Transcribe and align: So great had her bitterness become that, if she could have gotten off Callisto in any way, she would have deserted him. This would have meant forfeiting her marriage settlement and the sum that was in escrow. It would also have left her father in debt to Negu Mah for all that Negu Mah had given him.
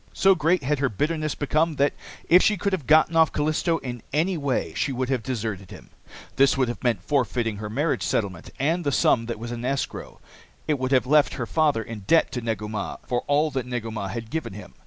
So 0.13 0.33
great 0.33 0.63
had 0.63 0.79
her 0.79 0.89
bitterness 0.89 1.35
become 1.35 1.75
that, 1.75 1.93
if 2.27 2.41
she 2.41 2.57
could 2.57 2.73
have 2.73 2.87
gotten 2.87 3.15
off 3.15 3.31
Callisto 3.31 3.77
in 3.77 4.01
any 4.11 4.35
way, 4.35 4.73
she 4.73 4.91
would 4.91 5.09
have 5.09 5.21
deserted 5.21 5.69
him. 5.69 5.91
This 6.37 6.57
would 6.57 6.69
have 6.69 6.83
meant 6.83 7.03
forfeiting 7.03 7.57
her 7.57 7.69
marriage 7.69 8.01
settlement 8.01 8.49
and 8.57 8.83
the 8.83 8.91
sum 8.91 9.27
that 9.27 9.37
was 9.37 9.51
in 9.51 9.63
escrow. 9.63 10.19
It 10.67 10.79
would 10.79 10.91
also 10.91 10.95
have 11.01 11.05
left 11.05 11.35
her 11.35 11.45
father 11.45 11.83
in 11.83 11.99
debt 12.07 12.31
to 12.31 12.41
Negu 12.41 12.67
Mah 12.67 12.97
for 13.05 13.21
all 13.27 13.51
that 13.51 13.67
Negu 13.67 13.91
Mah 13.91 14.07
had 14.07 14.31
given 14.31 14.53
him. 14.53 14.73